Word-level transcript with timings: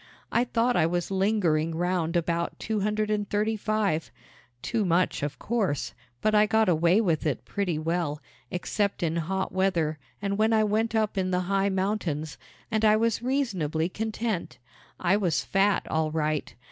I 0.31 0.45
thought 0.45 0.75
I 0.75 0.87
was 0.87 1.11
lingering 1.11 1.75
round 1.75 2.15
about 2.15 2.57
two 2.57 2.79
hundred 2.79 3.11
and 3.11 3.29
thirty 3.29 3.55
five 3.55 4.09
too 4.63 4.83
much, 4.83 5.21
of 5.21 5.37
course; 5.37 5.93
but 6.23 6.33
I 6.33 6.47
got 6.47 6.67
away 6.67 6.99
with 7.01 7.23
it 7.27 7.45
pretty 7.45 7.77
well, 7.77 8.19
except 8.49 9.03
in 9.03 9.17
hot 9.17 9.51
weather 9.51 9.99
and 10.19 10.39
when 10.39 10.53
I 10.53 10.63
went 10.63 10.95
up 10.95 11.19
in 11.19 11.29
the 11.29 11.41
high 11.41 11.69
mountains, 11.69 12.39
and 12.71 12.83
I 12.83 12.95
was 12.97 13.21
reasonably 13.21 13.89
content. 13.89 14.57
I 14.99 15.17
was 15.17 15.45
fat, 15.45 15.85
all 15.87 16.09
right. 16.09 16.55